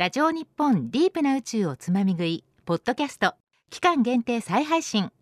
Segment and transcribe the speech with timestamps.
[0.00, 3.34] ラジオ日本ディープな宇宙をつまみ食いポッドキャスト。
[3.68, 5.12] 期間限定再配信。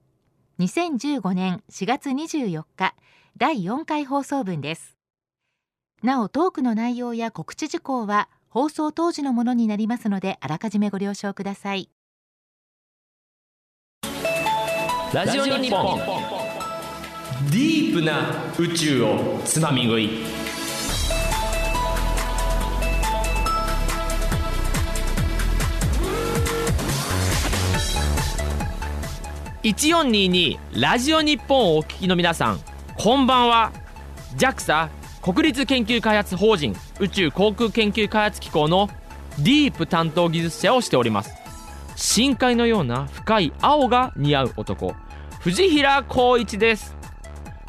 [0.61, 2.95] 2015年4月24日
[3.37, 4.97] 第4回放送分です。
[6.05, 11.91] なおトークの内容や告知事項は放送当時のものになりますのであらかじめご了承ください。
[15.13, 15.99] ラジオ日本。
[17.51, 20.38] ディープな宇宙をつまみ食い。
[29.65, 32.61] 1422ラジオ日本をお聞きの皆さん
[32.97, 33.73] こんばんは。
[34.37, 34.89] JAXA
[35.21, 38.89] 国立研究開発法人宇宙航空研究開発機構の
[39.39, 41.35] ディープ担当技術者をしております。
[41.97, 44.95] 深海のような深い青が似合う男
[45.41, 46.97] 藤平光一です。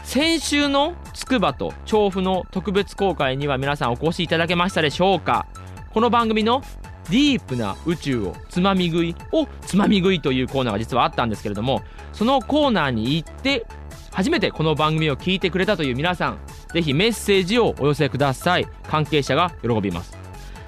[0.03, 5.47] 先週の筑波と調布の特別公開には皆さんお越しいただけましたでしょうか。
[5.91, 6.61] この番組の
[7.09, 11.81] ディープな宇宙をつまみ食いをつまみ食いというコーナーが実はあったんですけれども
[12.13, 13.65] そのコーナーに行って
[14.11, 16.39] 初めてこの番組を聞いてくれたという皆さん
[16.73, 18.67] ぜひメッセージをお寄せください。
[18.83, 20.17] 関係者が喜びます。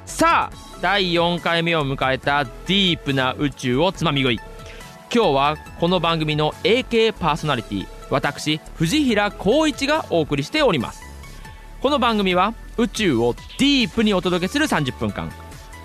[0.05, 4.39] さあ第4回目を迎えたディープな宇宙をつまみ食い。
[5.13, 11.03] 今日はこの番組の AK パーソナリティ私藤平光一がお送りしております。
[11.81, 15.31] この番組は宇宙をディープにお届けする30分間。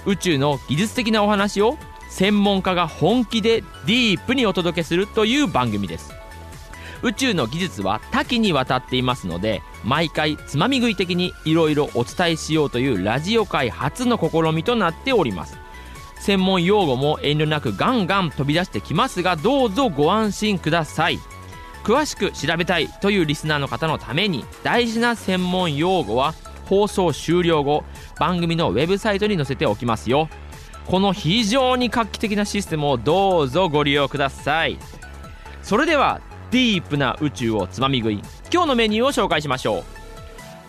[0.07, 1.77] 宇宙の技術的なお話を
[2.09, 6.15] 専門家が本気でディープにお届けするという番組です。
[7.03, 15.59] 宇宙の技術は多岐にわたっていますので毎回つまみ食い的にいろいろお伝えしようというラジオ界初の試みとなっております。
[16.21, 21.19] 専門用語も遠慮なくガンガン飛び出してきますがどうぞご安心ください。
[21.85, 26.35] 詳しく調べたいというリスナーの方のために大事な専門用語は
[26.67, 27.85] 放送終了後
[28.19, 30.29] 番組のウェブサイトに載せておきますよ。
[30.87, 34.79] この非常に画期的なシステムをどうぞご利用ください。
[35.63, 38.23] それではディープな宇宙をつまみ食い
[38.53, 39.79] 今日のメニューを紹介しましょ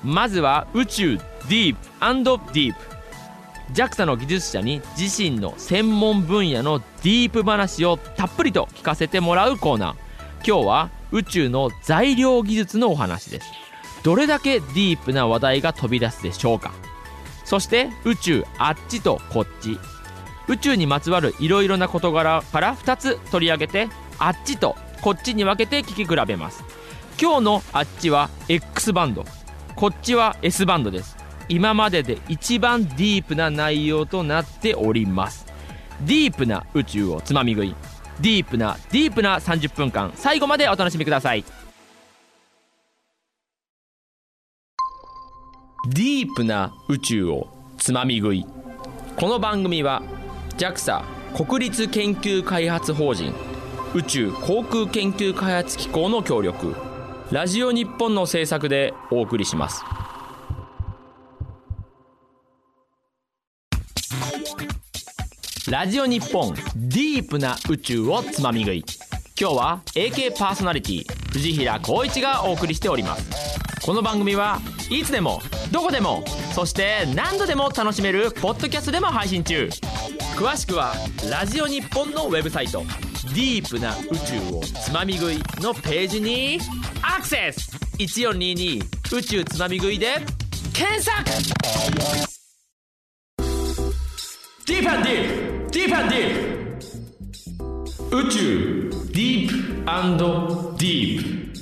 [0.04, 0.08] う。
[0.08, 2.98] まずは宇宙ディープディープ。
[3.74, 9.96] JAXA の技術者に自身の専門分野のディープ話をたっぷりと聞かせてもらうコーナー。
[10.46, 13.48] 今日は宇宙の材料技術のお話です。
[14.08, 16.72] どれだけディープな話題が飛び出すでしょうか。
[17.44, 19.78] そして宇宙あっちとこっち。
[20.48, 26.64] 宇宙にまつわるいろいろな事柄から2つ取り上げてあっちとこっちに分けて聞き比べます。
[27.22, 29.26] 今日のあっちは X バンド。
[29.76, 31.18] こっちは S バンドです。
[31.50, 35.46] 今までで一番ディープな内容となっております。
[36.06, 37.76] ディープな宇宙をつまみ食い。
[38.22, 40.14] ディープなディープな30分間。
[40.16, 41.44] 最後までお楽しみください。
[45.90, 48.46] ディープな宇宙をつまみ食い。
[49.16, 50.04] この番組は
[50.58, 51.02] JAXA
[51.46, 53.34] 国立研究開発法人
[53.94, 56.76] 宇宙航空研究開発機構の協力
[57.32, 59.82] ラジオ日本の制作でお送りします。
[65.72, 68.84] ラジオ日本ディープな宇宙をつまみ食い。
[69.40, 73.58] 今日は AK パーソナリティ藤平光一がお送りしております。
[73.86, 74.60] この番組は
[74.90, 76.24] いつでもどこでも
[76.54, 79.70] そして何度でも楽しめるポッドキャストでも配信中。
[80.36, 80.94] 詳しくは
[81.30, 82.84] ラジオ日本のウェブサイト
[83.34, 86.60] 「ディープな宇宙をつまみ食い」のページに
[87.02, 87.72] アクセス。
[87.98, 88.84] 1422
[89.18, 90.18] 宇宙つまみ食いで
[90.74, 91.24] 検索。
[94.68, 95.72] ディープディープ。
[95.72, 98.18] ディープディープ。
[98.18, 99.54] 宇宙ディープ
[100.78, 101.58] ディープ。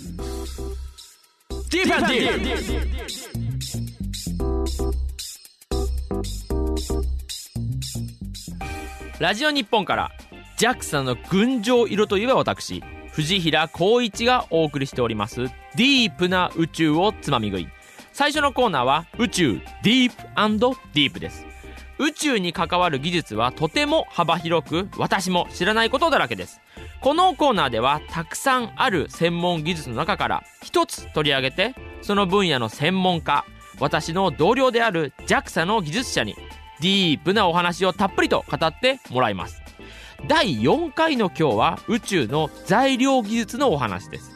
[1.72, 3.45] ディープディープ。
[9.26, 10.12] ラジオ日本から
[10.60, 17.68] JAXA の群青色といえば私藤平光一がお送りしておりますディープな宇宙をつまみ食い。
[18.14, 20.16] 最初のコーナーは宇宙ディープ
[20.94, 21.44] ディープです。
[21.98, 26.62] 宇宙に関わる技術はとても幅広く私も知らないことだらけです。
[27.02, 31.74] このコーナーではたくさんある専門技術の中から一つ取り上げて
[32.04, 33.44] その分野の専門家
[33.80, 36.36] 私の同僚である JAXA の技術者に
[36.82, 39.62] ディープなお話をたっぷりと語ってもらいます。
[40.28, 44.32] 第4回の今日は宇宙の材料技術のお話です。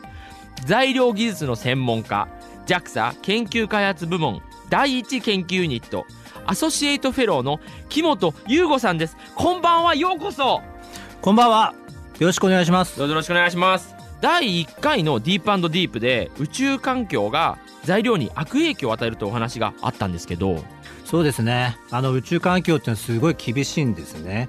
[0.65, 2.27] 材料技術の専門家
[2.65, 6.05] JAXA 研究開発部門第一研究ユニット
[6.45, 7.59] アソシエイトフェローの
[7.89, 9.17] 木本優吾さんです。
[9.35, 10.61] こんばんはようこそ。
[11.21, 11.73] こんばんは。
[12.19, 12.97] よろしくお願いします。
[12.97, 13.95] どうぞよろしくお願いします。
[14.21, 20.63] 第1回のディープディープで宇宙環境が材料に悪影響を与えるというお話があったんですけど
[21.09, 21.75] そうですね。
[21.89, 24.47] あの宇宙環境っていうのはすごい厳しいんですね。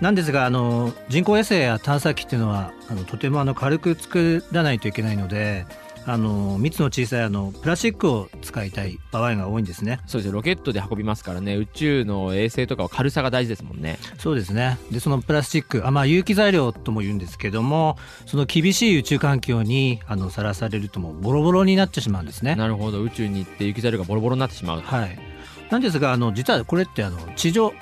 [0.00, 5.66] なんですがあの人工衛星や探査機っていうのはあのとてもあの軽く作らないといけないので
[6.06, 10.00] あの密の小さいあのプラスチックを使いたい場合が多いんですね。
[10.06, 10.32] そうです。
[10.32, 11.54] ロケットで運びますからね。
[11.54, 14.00] 宇宙の衛星とかは軽さが大事ですもんね。
[14.18, 14.76] そうですね。
[14.90, 17.96] でそのプラスチックあ、まあ、有機材料とも言うんですけども
[18.26, 22.56] その厳しい宇宙環境にあのさらされるともうボロボロになってしまうんですね。
[22.56, 23.00] なるほど。
[23.02, 24.80] 宇宙に行って有機材料がボロボロになってしまう。
[24.80, 25.29] はい
[25.70, 27.72] なんですがあの実はこれってあの地上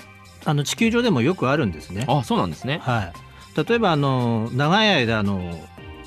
[0.44, 2.04] あの地球上でもよくあるんですね。
[2.08, 2.80] あそうなんですね。
[2.82, 3.12] は
[3.56, 3.64] い。
[3.68, 5.58] 例えばあの長い間あの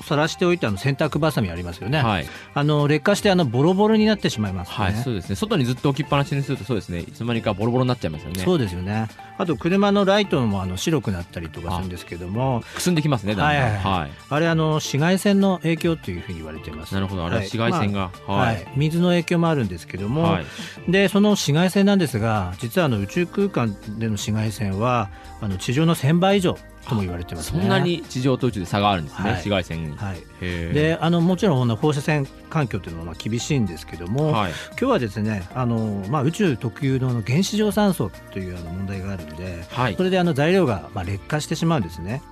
[0.02, 5.36] 晒しておいたあの洗濯ばさみありますよね、はい、あの劣化してあのボロボロになってしまいます、ね、はい、そうですね。
[5.36, 7.00] 外にずっと置きっぱなしにするとそうですね。
[7.00, 8.42] いつの間にかボロボロになっちゃいますよね。
[8.42, 9.08] そうですよね
[9.38, 12.62] あと車のライトもあの白くなったりとかするんですけども。
[12.74, 13.62] くすんできますねだんだん。
[13.62, 14.10] はいはいはい。
[14.28, 16.94] あれあの紫外線の影響というふうに言われています。
[16.94, 18.68] なるほどあれは紫外線が、まあはい、はい。
[18.76, 20.44] 水の影響もあるんですけども、はい。
[20.88, 26.56] でその紫外線なんですが実はあの宇宙空間での紫外線はあの地上の1000倍以上
[26.88, 27.60] とも言われてますね。
[27.60, 29.30] そんなに地上と宇宙で差があるんですね、はい。
[29.32, 30.20] 紫外線に、はい。
[30.40, 34.52] であのもちろん放射線環境というのはまあ厳しいんですけども、はい。
[34.70, 39.96] 今日はですねあの、まあ、宇宙特有の原子状酸素というあの問題があるのではい。
[39.96, 42.22] それであの材料がまあ劣化してしまうんですね。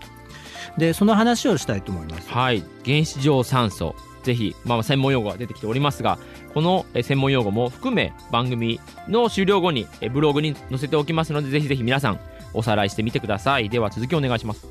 [0.78, 2.30] でその話をしたいと思います。
[2.30, 3.94] はい、原子状酸素。
[4.22, 6.18] ぜひ、まあ、専門用語が出てきておりますが
[6.52, 8.78] このえ専門用語も含め番組
[9.08, 12.20] の終了後にえブログに載せておきますのでぜひぜひ皆さん
[12.52, 13.68] おさらいしてみてください。
[13.68, 14.66] では続きお願いします。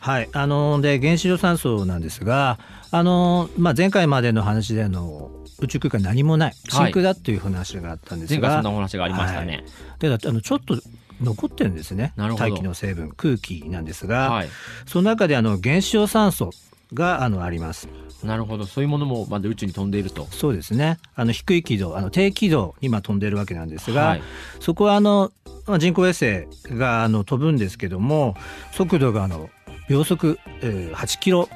[0.00, 2.58] はい、あので原子状酸素なんですが、
[2.90, 5.30] あのまあ、前回までの話であの
[5.60, 6.54] 宇宙空間に何もない。
[6.68, 9.64] 真空だという話があったんですが、前回そんなお話がありましたね。
[10.00, 10.78] であのちょっと
[11.24, 12.12] 残ってるんですね。
[12.16, 14.48] 大気の成分空気なんですが、はい、
[14.86, 16.50] その中であの原子状酸素
[16.92, 17.88] があのあります。
[18.22, 18.64] なるほど。
[18.64, 20.26] そういうものもまだ宇宙に飛んでいると。
[20.30, 20.98] そうですね。
[21.14, 24.22] あの低い軌道あの低軌道に今飛んでるわけなんですが、はい。
[24.60, 25.32] そこはあの
[25.66, 28.34] まあ人工衛星があの飛ぶんですけども
[28.72, 29.50] 速度があの
[29.88, 31.48] 秒速、えー8キロ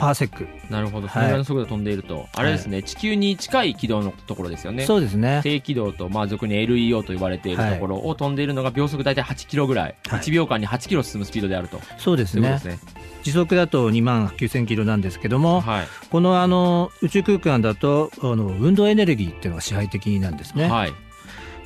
[0.00, 1.06] パーセック、なるほど。
[1.06, 1.12] はい。
[1.12, 4.86] それぐらいの速度で飛んでいると、あれですね地球に近い軌道のところですよね。
[4.86, 5.40] そうですね。
[5.42, 10.20] 低軌道と、まあ、俗に LEO と言われているところを飛んでいるのが秒速大体8キロぐらい、はい。
[10.20, 11.80] 1秒間に8キロ進むスピードであると。
[11.98, 12.48] そうですね。
[12.48, 12.78] ですね。
[13.22, 15.86] 時速だと2万9000キロなんですけども、はい。
[16.10, 20.92] このあの宇宙空間だとあの運動エネルギーっていうのが支配的なんですね、はい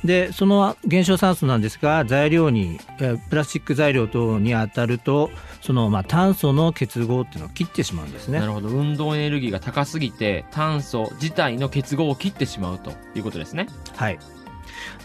[0.05, 5.31] でその原子酸素なんですが材料にえープラスチック材料等に当たると
[5.61, 8.39] そのまあ炭素の結合っていうのを切ってしまうんですね。
[8.39, 8.69] なるほど。
[8.69, 13.67] 運動エネルギーが高すぎて炭素自体の結合を切ってしまうということですね。
[13.95, 14.19] はい。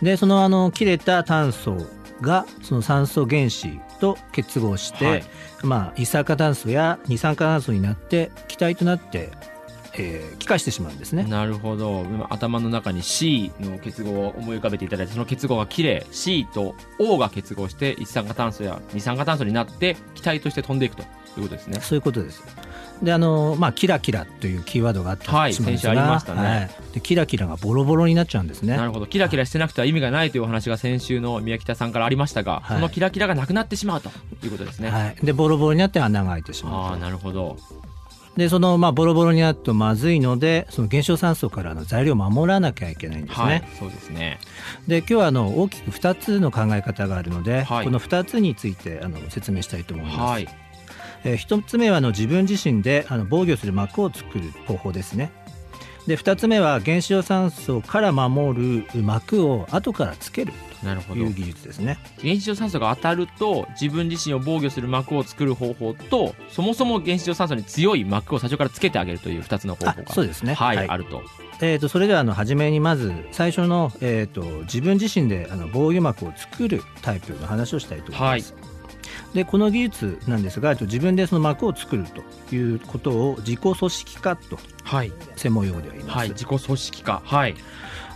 [0.03, 1.77] でそのあの切れた炭素
[2.21, 5.25] がその酸素原子と結合して、はい。
[5.63, 9.31] まあ、一酸化炭素や二酸化炭素になって気体となって、
[9.95, 11.25] えー気化してしまうんですね。
[11.25, 12.03] なるほど。
[12.03, 21.05] 今頭の中に C の結合を思い浮かべていただいてその結合が切れ C と O が結合して一酸化炭素や二酸化炭素になって気体として飛んでいくとい
[21.39, 21.81] うことですね。
[21.81, 22.43] そういうことです。
[23.03, 26.41] であのまあ、キラキラというキーワードがあったはい先週ありましたね。
[26.41, 26.71] はい。
[26.93, 28.77] でキラキラがボロボロになっちゃうんですね。
[28.77, 29.07] なるほど。
[29.07, 32.77] キラキラしてなくては意味がないというお話が先週の宮北さんからありましたが、はい。
[32.77, 34.11] そのキラキラがなくなってしまうと
[34.45, 36.99] いうことですね、はい、でボロボロになって穴が開いてしああまうと。
[36.99, 37.57] なるほど
[38.41, 44.39] でその、まあ、ボロボロになるとまずいのでその原子状酸素からの材料を守らなきゃいけないんですね、はいそうですね。
[44.89, 47.85] で今日はあの大きく2つの考え方があるので、はい。
[47.85, 50.49] この2つについてあの説明したいと思います、はい。
[51.25, 55.33] えー1つ目はあの自分自身であの防御する膜を作る方法ですね
[56.11, 60.53] で2つ目は原子状酸素から守る膜を後からつける
[60.83, 61.21] なるほど。
[61.21, 61.99] という技術ですね。
[62.21, 70.55] 原子状酸素が当たると自分自身を防御する膜を作る方法とそもそも原子状酸素に強い膜を最初からつけてあげるという2つの方あ法がそうですね。
[70.55, 70.89] はい、はい。
[70.89, 71.23] あると。
[71.61, 78.80] えー、とそれではあの初めにまず最初の、えー、と自分自身であの防御膜を作るタイプの話をしたいと思います。
[79.35, 82.05] でこの技術なんですがえっと自分でその膜を作る
[82.49, 86.17] ということを自己組織化とはい、専門用語では言います。
[86.17, 87.23] はい、自己組織化。
[87.25, 87.55] はい。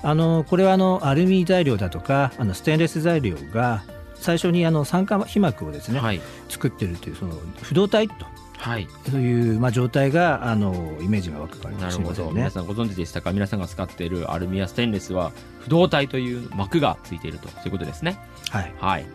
[0.03, 3.85] あのこれはあのアルミ材料だとかあのステンレス材料が
[4.17, 6.21] 最初にあの酸化皮膜をですね、はい。
[6.49, 8.27] 作ってるというその不動体と
[8.59, 8.89] はい。
[9.11, 12.33] そういう、まあ、状態があのイメージが湧くかもなるほど、しれませんね。
[12.35, 12.51] 皆。
[12.51, 13.33] さんご存知でしたか？
[13.33, 17.49] 皆さんが使っているアルミやステンレスは不動体という膜がついていると。
[17.49, 18.19] そういうことですね。
[18.51, 19.07] はい、はい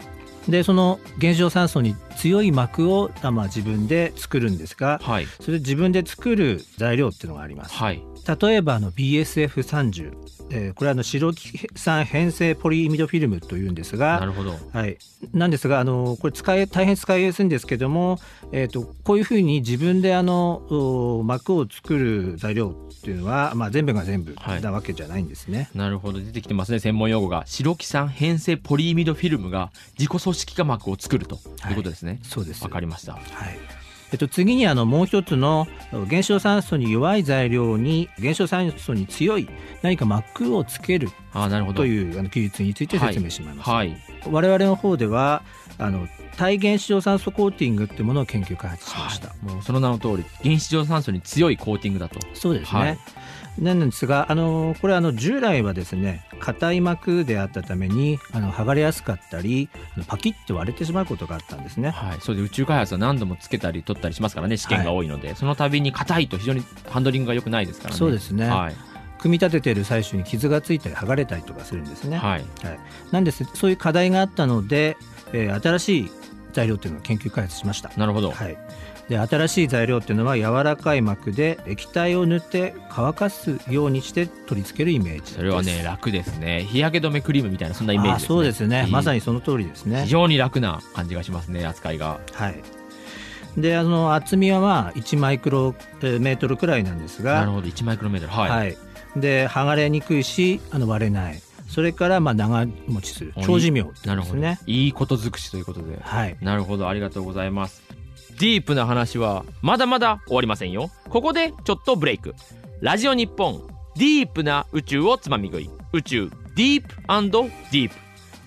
[0.50, 5.26] でその原子炉酸素に強い膜をあまあ自分で作るんですがはい。
[5.40, 7.76] それ自分で作る材料っていうのがあります。
[7.76, 8.02] はい。
[8.38, 10.14] 例えばあの BSF30、
[10.52, 14.56] えーこれはあの白木酸変性ポリイミドフィルムというんですがなるほど。
[14.72, 14.98] はい、
[15.34, 18.20] なんですがあのこれ使い大変使いやすいんですけども、
[18.52, 20.58] えー、とこういうふうに自分であの
[21.20, 24.62] お膜を作る材料っていうのは、まあ、全部が全部はい。
[24.62, 25.70] なわけじゃないんですね。
[25.74, 26.20] なるほど。
[26.20, 27.44] 出てきてますね専門用語が。
[27.46, 31.36] 白キ酸変性ポリイミドフィルムが自己組織化膜を作ると
[31.70, 32.20] いうことですね。
[32.24, 32.64] そうです。
[32.64, 33.14] わ、かりました。
[33.14, 33.24] はい。
[34.12, 35.68] えっと、次にあのもう一つの
[36.10, 39.48] 原子炉酸素に弱い材料に原子炉酸素に強い
[39.84, 41.78] 何か膜をつけるあなるほど。
[41.78, 43.70] というあの技術について説明します。
[43.70, 43.96] はい。
[44.30, 45.44] 我々の方では
[45.78, 46.08] あの
[46.40, 49.36] 対原子炉酸素コーティングっていうものを研究開発しました。
[49.42, 52.18] もうその名の通り原子状酸素に強いコーティングだと。
[52.34, 52.80] そうですね。
[52.80, 52.98] はい。
[53.60, 59.68] なんですが、あのこれあの従来はですね硬い膜であったためにあの剥がれやすかったり
[60.08, 61.90] パキッと割れてしまうことがあったんですね。
[61.90, 67.98] はい、そうで宇宙開発は何度もつけたり取ったりしますからね試験が多いので、その度に硬いと非常にハンドリングが良くないですからね。
[68.00, 68.76] そうですね、はい。
[69.18, 72.18] 組み立てている最初に傷がついたり剥がれたりとかするんですね。
[72.18, 72.46] はい。
[73.12, 74.96] なんですそういう課題があったので、
[75.34, 76.12] えー新しい
[76.54, 77.92] 材料っていうのを研究開発しました。
[77.98, 78.58] なるほど、はい、
[79.08, 85.34] で新しい材料っていうのは柔らかい膜で液体を塗って乾かすようにして取り付けるイメージ。
[85.34, 86.64] それはね楽ですね。
[86.64, 88.28] 日焼け止めクリームみたいなそんなイメージあですね。
[88.28, 90.04] そうですね、まさにその通りですね。
[90.04, 92.20] 非常に楽な感じがしますね扱いが。
[92.34, 92.62] はい。
[93.58, 97.36] であの厚みはまあ1マイクロメートルくらいなんですが。
[97.36, 97.68] なるほど。
[97.68, 98.34] 1マイクロメートル。
[98.34, 98.78] はい、はい。
[99.16, 106.00] で剥がれにくいしあの割れないそれからまあ長持ちする長寿命なるほど、ねいいこと尽くしということで。
[106.02, 106.36] はい。
[106.42, 106.90] なるほど。
[106.90, 107.84] ありがとうございます。
[108.40, 110.90] ディープな話はまだまだ終わりませんよ。
[111.10, 112.34] ここでちょっとブレイク。
[112.82, 115.70] ラジオ日本ディープな宇宙をつまみ食い。
[115.94, 117.96] 宇宙ディープディープ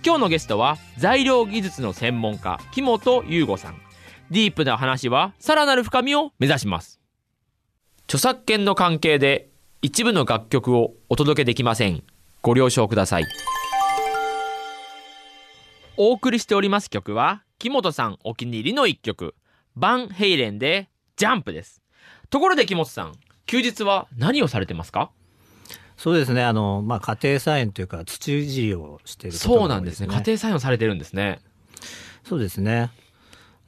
[0.05, 3.81] 今日のゲストは材料技術の専門家木本優吾さん。
[4.31, 7.01] ディープな話はさらなる深みを目指します。
[8.07, 9.49] 著作権の関係で
[9.81, 12.05] 一部の楽曲をお届けできません
[12.43, 13.27] ご了承ください。
[15.97, 19.37] お送りしております曲は木本さんお気に入りの一曲
[19.77, 21.81] バンヘイレンでジャンプです。
[22.31, 23.13] ところで木本さん
[23.47, 25.13] 休日は何をされてますか？
[25.97, 30.09] そうですねあの、まあ、家庭菜園というか土いじりをしていることが多いそうなんですね。
[30.09, 31.39] 家庭菜園をされてるんですね。
[32.25, 32.91] そうですね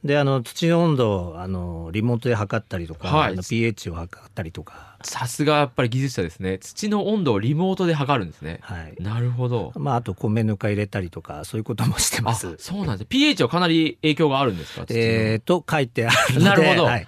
[0.05, 3.33] であの土の温度をあのリモートで測ったりとか、はい。
[3.33, 4.97] あの pH を測ったりとか。
[5.03, 6.59] さすがやっぱり技術者ですね。
[6.59, 8.59] 土の温度をリモートで測るんですね。
[8.61, 8.95] はい。
[9.01, 9.71] なるほど。
[9.75, 12.55] まあ、あと米ぬか入れたりとかそういうこともしてまあす。
[12.59, 13.07] そうなんです。
[13.07, 14.85] pH はかなり影響があるんですか？
[14.89, 16.45] えー、と書いてあるので。
[16.45, 16.85] なるほど。
[16.85, 17.07] はい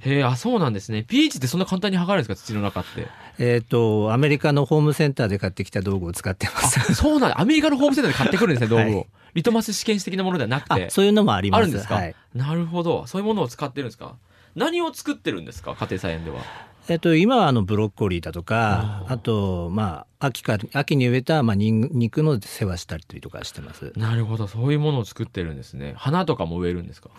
[0.00, 1.02] へえあそうなんですね。
[1.02, 2.46] pH ってそんな簡単に測るんですか？
[2.46, 3.08] 土の中って。
[3.38, 6.94] えー、とアメリカのホームセンターで買ってきた道具を使ってます。
[6.94, 10.86] そうなんアメリカのホームセンターで買ってくるんですね道具を、はいリトマス試験紙的なものではなくて。
[10.86, 11.60] あそういうのもあります。
[11.60, 12.14] あるんですか、はい。
[12.34, 13.06] なるほど。
[13.06, 14.16] そういうものを使ってるんですか？
[14.56, 15.76] 何を作ってるんですか？
[15.78, 16.40] 家庭菜園では。
[16.88, 23.92] えー、と今はあのブロッコリーだとかあと、まあ、秋か秋に植えた、まあ、にん肉の世話したりとかしてます。
[23.96, 24.48] なるほど。
[24.48, 25.92] そういうものを作ってるんですね。
[25.98, 27.10] 花とかも植えるんですか？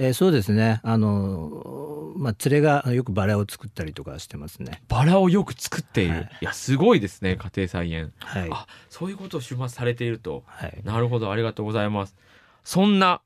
[0.00, 0.80] えーそうですね。
[0.84, 4.80] あの、まあ、連れがよくバラを作ったりとかしてますね。
[4.88, 6.30] バラをよく作っている、はい。
[6.42, 8.12] い、やすごいですね家庭菜園。
[8.20, 10.44] はい、あそういうことを週末されていると。
[10.46, 10.80] はい。
[10.84, 12.14] なるほどありがとうございます。
[12.62, 13.20] そんな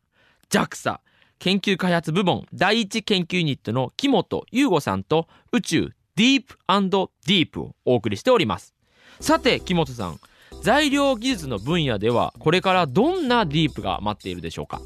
[0.48, 1.00] JAXA
[1.38, 8.74] 研究開発部門第一研究ユニットの木本優吾さんと宇宙ディープディープをお送りしております。
[9.20, 10.18] さて木本さん
[10.62, 14.80] 材料技術の分野ではこれからどんなディープが待っているでしょうか？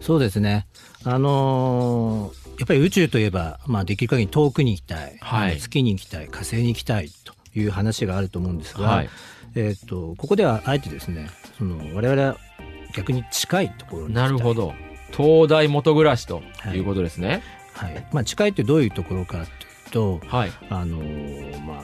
[0.00, 0.66] そうですね。
[1.06, 5.60] あのーやっぱり宇宙といえば、まあ、できる限り遠くに行きたい、はい。
[5.60, 9.10] 月に行きたい火星に行きたいという話があると思うんですが、はい。
[9.54, 12.36] えー、とここではあえてですねその我々は
[12.94, 14.30] 逆に近いところにない。
[14.30, 14.72] るほ、ど。
[15.14, 16.42] 東大元暮らしと
[16.74, 16.78] い。
[16.78, 17.42] うことですね。
[17.74, 18.06] はい。
[18.10, 19.46] まあ、近いってどういうところかという
[19.90, 21.80] と、はい、あのーまあ、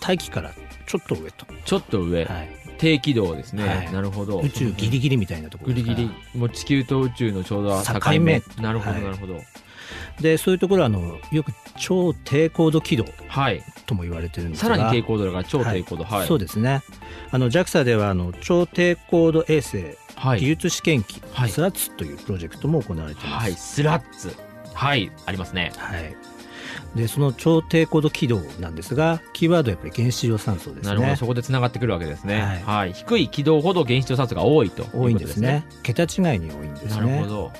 [0.00, 0.52] 大気から
[0.86, 2.50] ちょっと上と、ちょっと上、はい、
[2.82, 3.92] 低軌道ですね、はい。
[3.92, 4.40] なるほど。
[4.40, 6.38] 宇宙ギリギリみたいなところギリギリ。
[6.38, 8.18] もう地球と宇宙のちょうど境境目。
[8.18, 9.02] 目なるほどはい。
[9.04, 9.40] なるほど。
[10.20, 13.62] でそういうところはあのよく超低高度軌道はい。
[13.86, 14.74] とも言われてるんですが。
[14.74, 16.02] さらに低高度が超低高度。
[16.02, 16.26] はい。
[16.26, 16.82] そうですね。
[17.30, 20.40] あの JAXA ではあの超低高度衛星はい。
[20.40, 21.50] 技術試験機、はい。
[21.50, 23.42] スラッツというプロジェクトも行われています。
[23.44, 23.52] はい。
[23.52, 24.36] スラッツ。
[24.74, 25.12] はい。
[25.24, 25.70] ありますね。
[25.76, 26.31] はい
[26.94, 31.10] でその超低高度軌道なんですがキーワードはやっぱり原子量酸素ですなるほど。
[31.10, 32.40] ねそこでつながってくるわけですね。
[32.40, 32.62] はい。
[32.62, 32.92] はい。
[32.92, 34.82] 低い軌道ほど原子量酸素が多いと。
[34.82, 35.64] いうこと多いんですね。
[35.82, 36.90] 桁違いに多いんですね。
[36.90, 37.52] なるほど。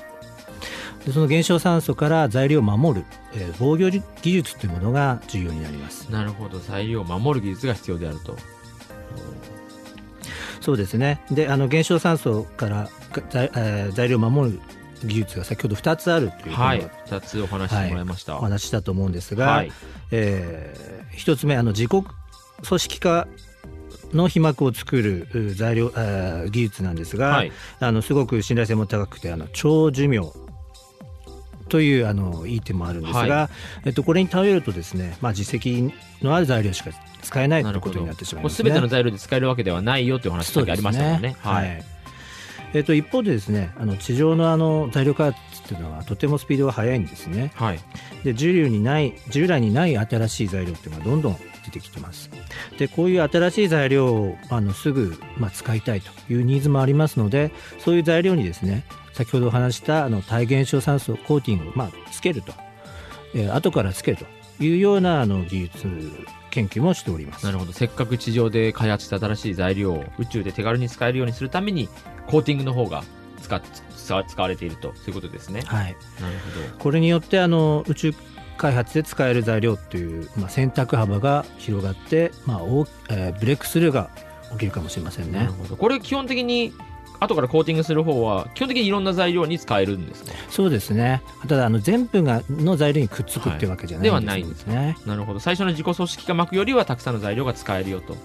[1.05, 6.11] でその原子量酸素から材料を守る、えー防御技術というものが重要になります。
[6.11, 6.59] なるほど。
[6.59, 8.37] 材料を守る技術が必要であると。
[10.61, 11.21] そうですね。
[11.29, 12.89] であの原子酸素から
[13.29, 14.61] 材,、えー、材料を守る
[15.05, 16.81] 技術が先ほど2つあるというはい。
[17.07, 19.71] 2つお話してもらいました、お話したと思うんですが、はい。
[20.11, 23.27] えー、1つ目あの自己組織化
[24.13, 27.51] の皮膜を作るう材料、えー技術なんですが、はい。
[27.79, 30.31] あのすごく信頼性も高くてあの長寿命。
[31.69, 33.49] というあのいい点もあるんですが、は
[33.85, 35.91] えっと、これに頼るとですね、まあ、実績
[36.21, 36.91] のある材料しか
[37.23, 38.55] 使えないということになってしまいますね。
[38.57, 41.35] すべての材料で使えるわけではないよというお話さっきありましたもんね。
[41.39, 41.79] はい。
[41.79, 41.92] い
[42.73, 47.51] えっと、一方でですねあの地上のあの材料開発っていうのはとてもスピードが速いんですね。
[47.55, 47.79] はい。
[48.23, 52.29] で従来にない従来にない新しい材料っていうのがどんどん出てきてます。
[52.77, 62.53] でこういう新しい材料をあのすぐ、まあ、使いたいというニーズもありますのでそういう材料にですね先ほどお話したあの耐現象酸素コーティングを、まあ、つけると、
[63.35, 65.87] えー後からつけるというようなあの技術
[66.53, 67.45] 研究もしております。
[67.45, 67.73] なるほど。
[67.73, 71.89] せっかく地上で開発した新しい材料を宇宙で手軽に使えるようにするために
[72.27, 73.03] コーティングの方が
[73.41, 73.61] 使っ
[73.97, 75.63] 使使われているとそういうことですね。
[75.65, 75.95] はい。
[76.21, 76.37] なる
[76.77, 78.13] ほこれによってあの宇宙
[78.57, 84.11] 開発で使える材料っていう、まあ、選択幅が広がって、まあ大えーブレイクスルーが
[84.51, 85.31] 起きるかもしれませんね。
[85.31, 85.51] どなる。
[85.53, 85.75] ほど。
[85.75, 86.73] これ基本的に
[87.19, 91.21] 後からコーティングする方は基本的にいろんな材料に使えるんですかそうですね。
[91.47, 94.97] ただあの全部がの材料にくっつくっていうわけじゃないはいではないんですね。
[95.05, 95.39] なるほど。
[95.39, 98.15] 最初の自己組織化巻くよりはたくさんの材料が使えるよと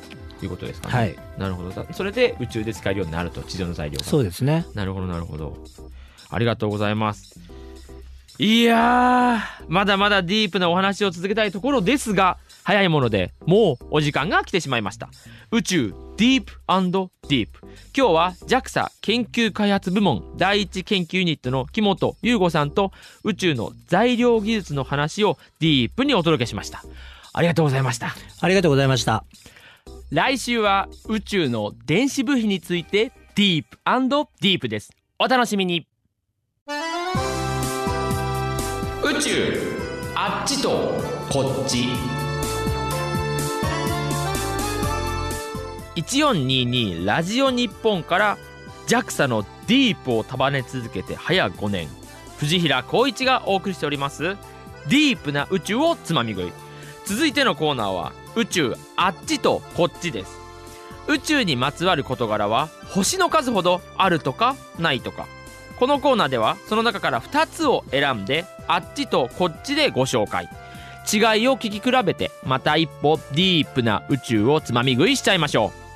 [0.43, 0.95] いうことですかね。
[0.95, 1.71] はい、なるほど。
[1.71, 4.05] だそれで宇宙で使えるようになると地上の材料が。
[4.05, 4.67] そうですね。
[4.75, 5.57] なるほどなるほど。
[6.31, 7.39] ありがとうございます。
[8.41, 15.09] いやーまだまだディープなお話を続けたいところですが早いものでもうお時間が来てしまいました。
[15.51, 17.61] 宇宙ディープディープ
[17.97, 22.93] 今日は JAXA 研究開発部門第一研究ユニットの木本優吾さんと
[23.25, 26.85] 宇宙の材料技術の話をディープにお届けしました。
[27.33, 28.15] ありがとうございました。
[28.43, 29.25] ありがとうございました。
[30.11, 33.79] 来週は宇宙の電子部品についてディープ
[34.43, 34.91] ディープです。
[35.19, 35.87] お楽しみに。
[39.07, 39.59] 宇宙
[40.15, 40.69] あっちと
[41.31, 42.18] こっち
[46.03, 48.39] 1422ラジオ日本から
[48.87, 51.89] JAXA のディープを束ね続けて早5年。
[52.39, 54.37] 藤平光一がお送りしております
[54.89, 56.53] ディープな宇宙をつまみ食い。
[57.05, 60.39] 続いてのコーナーは宇宙あっちとこっちです。
[61.09, 65.27] 宇宙にまつわる事柄は星の数ほどあるとかないとか。
[65.79, 70.49] このコーナーではその中から2つを選んであっちとこっちでご紹介。
[71.11, 75.88] 違いを聞き比べてまた一歩ディープな宇宙をつまみ食いしちゃいましょう。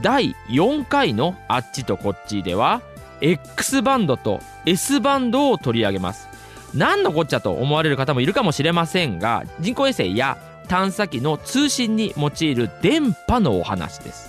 [0.00, 2.82] 第4回のあっちとこっちでは
[3.20, 6.28] X バンドと S バンドを取り上げます。
[6.74, 10.36] 何のこっちゃと思われる方もいるかもしれませんが人工衛星や
[10.68, 14.28] 探査機の通信に用いる電波のお話です。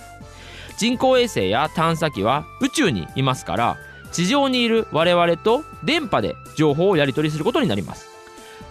[0.78, 3.76] 人工衛星や探査機は宇宙にいますから
[4.12, 8.07] 地上にいる我々と電波で情報をやり取りすることになります。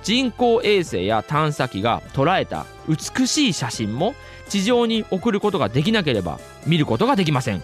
[0.03, 4.15] 人工衛星や探査機が捉えた美しい写真も
[4.47, 7.61] 地上に送ることができなければ見ることができません。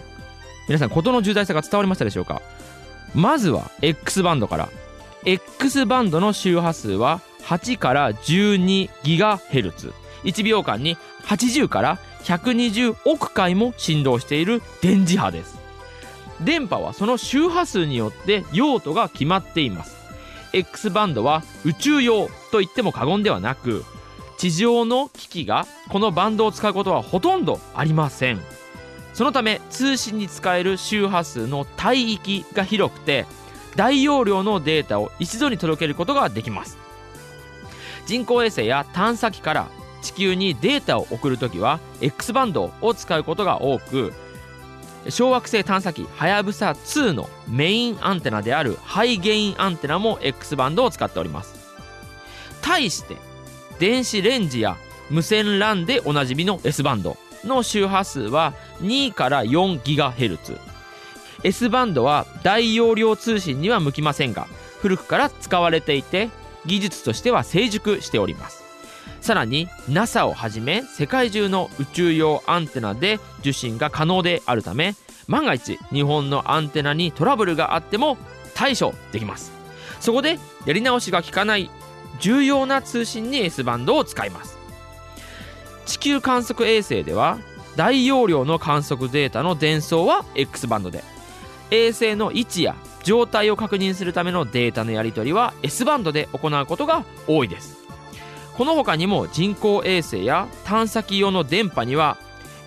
[0.68, 2.42] 皆さん事の重大さが伝わりましたでしょうか？
[3.14, 4.68] まずは X バンドから。
[5.24, 9.92] X バンドの周波数は8から12ギガヘルツ。
[10.24, 15.58] 1秒間に80から120億回も振動している電磁波です。
[16.42, 20.03] 電波はその周波数によって用途が決まっています。
[20.54, 23.84] X バンドは宇宙用と言っても過言ではなく
[24.38, 28.40] 地上の機器がこのバンドを使うことはほとんどありません。
[29.12, 33.26] そのため通信に使える周波数の帯域が広くて
[33.76, 36.78] 大容量のデータを一度に届けることができます。
[38.06, 39.68] 人工衛星や探査機から
[40.02, 44.12] 地球にデータを送るときは X バンドを使うことが多く
[45.08, 51.54] 小惑星探査機はやぶさ2のメインアンテナであるハイゲインアンテナも X バンドを使っております。
[52.62, 53.16] 対して
[53.78, 54.76] 電子レンジや
[55.10, 60.58] 無線 LAN でおなじみの S バンドの周波数は2から4ギガヘルツ。
[61.42, 64.46] S バンドは大容量通信には向きませんが
[64.80, 66.30] 古くから使われていて
[66.64, 68.63] 技術としては成熟しております。
[69.24, 74.96] さらに NASA をはじめ世界中の宇宙用アンテナで受信が可能であるため
[75.28, 78.18] 万が一日本のアンテナにトラブルがあっても
[78.52, 79.50] 対処できます。
[79.98, 81.70] そこでやり直しが効かない
[82.20, 84.58] 重要な通信に S バンドを使います。
[85.86, 87.38] 地球観測衛星では
[87.76, 91.02] 大容量の観測データの伝送は X バンドで
[91.70, 97.83] 衛星の位置や状態を確認するためのデータのやり取りは S バンドで行うことが多いです。
[98.56, 102.16] この他にも人工衛星や探査機用の電波には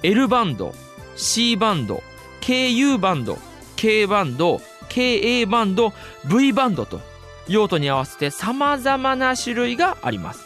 [0.04, 0.73] L バンド
[1.15, 2.04] C バンド
[2.41, 3.38] KU バンド
[3.76, 5.93] K バンド KA バンド
[6.26, 7.00] V バンドと
[7.47, 10.45] 用途に合わせて様々な種類があります。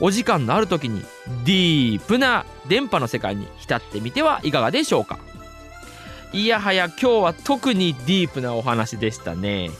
[0.00, 1.02] お時間のある時に
[1.44, 5.18] ディープな電波の世界に浸ってみてはいかがでしょうか。
[6.32, 9.70] いやはや今日は特にディープなお話でしたね。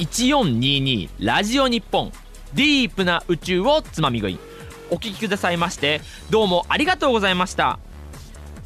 [0.00, 2.10] 1422ラジオ日本。
[2.54, 4.38] ディープな宇宙をつまみ食い。
[4.90, 7.78] お聴きくださいましてどうもありがとうございました。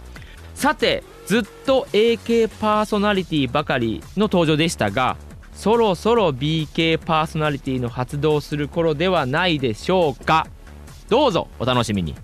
[0.55, 5.15] さてずっと AK パーソナリティばかりの登場でしたが
[5.53, 10.47] そろそろ BK パーソナリティの発動する頃ではないでしょうか。
[11.07, 12.15] どうぞお楽しみに。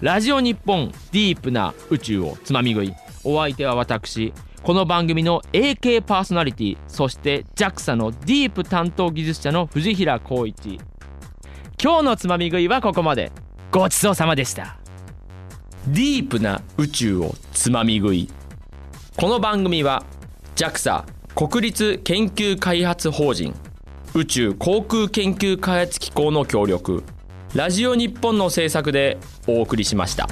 [0.00, 2.94] ラジオ日本ディープな宇宙をつまみ食い。
[3.24, 10.78] お相手は私この番組の AK パーソナリティそして JAXA のディープ担当技術者の藤平光一。
[11.82, 13.32] 今日のつまみ食いはここまで。
[13.72, 14.78] ごちそうさまでした。
[15.88, 18.28] ディープな宇宙をつまみ食い。
[19.16, 20.04] この番組は
[20.54, 23.54] JAXA 国立研究開発法人
[24.14, 27.02] 宇宙航空研究開発機構の協力
[27.54, 30.28] ラジオ日本の制作でお送りしました。